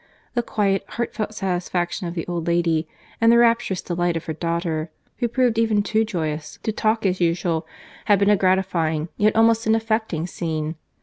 The 0.33 0.41
quiet, 0.41 0.83
heart 0.89 1.13
felt 1.13 1.31
satisfaction 1.35 2.07
of 2.07 2.15
the 2.15 2.25
old 2.27 2.47
lady, 2.47 2.87
and 3.21 3.31
the 3.31 3.37
rapturous 3.37 3.83
delight 3.83 4.17
of 4.17 4.25
her 4.25 4.33
daughter—who 4.33 5.27
proved 5.27 5.59
even 5.59 5.83
too 5.83 6.03
joyous 6.05 6.57
to 6.63 6.71
talk 6.71 7.05
as 7.05 7.21
usual, 7.21 7.67
had 8.05 8.17
been 8.17 8.31
a 8.31 8.35
gratifying, 8.35 9.09
yet 9.17 9.35
almost 9.35 9.67
an 9.67 9.75
affecting, 9.75 10.25
scene. 10.25 10.73